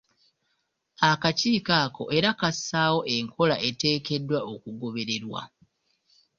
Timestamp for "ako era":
1.85-2.29